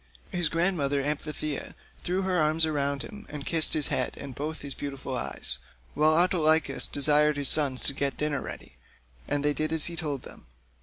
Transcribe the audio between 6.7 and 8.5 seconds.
desired his sons to get dinner